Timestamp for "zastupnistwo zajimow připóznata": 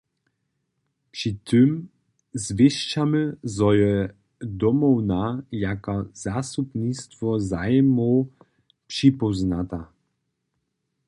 6.13-9.81